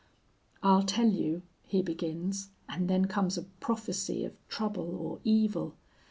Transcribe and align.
'I'll 0.63 0.81
tell 0.81 1.05
you,' 1.11 1.43
he 1.61 1.83
begins, 1.83 2.49
and 2.67 2.89
then 2.89 3.05
comes 3.05 3.37
a 3.37 3.43
prophecy 3.43 4.25
of 4.25 4.35
trouble 4.47 4.95
or 4.95 5.19
evil. 5.23 5.75